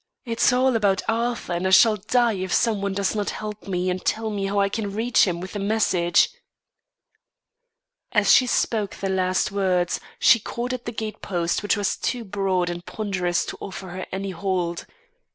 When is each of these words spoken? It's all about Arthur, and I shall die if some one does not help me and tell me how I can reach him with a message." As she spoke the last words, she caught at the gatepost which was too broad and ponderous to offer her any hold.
It's 0.25 0.51
all 0.51 0.75
about 0.75 1.03
Arthur, 1.07 1.53
and 1.53 1.67
I 1.67 1.69
shall 1.69 1.97
die 1.97 2.33
if 2.33 2.51
some 2.51 2.81
one 2.81 2.93
does 2.93 3.13
not 3.15 3.29
help 3.29 3.67
me 3.67 3.87
and 3.87 4.03
tell 4.03 4.31
me 4.31 4.47
how 4.47 4.59
I 4.59 4.67
can 4.67 4.91
reach 4.95 5.27
him 5.27 5.39
with 5.39 5.55
a 5.55 5.59
message." 5.59 6.29
As 8.11 8.33
she 8.33 8.47
spoke 8.47 8.95
the 8.95 9.09
last 9.09 9.51
words, 9.51 9.99
she 10.17 10.39
caught 10.39 10.73
at 10.73 10.85
the 10.85 10.91
gatepost 10.91 11.61
which 11.61 11.77
was 11.77 11.97
too 11.97 12.23
broad 12.23 12.67
and 12.67 12.83
ponderous 12.83 13.45
to 13.45 13.57
offer 13.61 13.89
her 13.89 14.07
any 14.11 14.31
hold. 14.31 14.87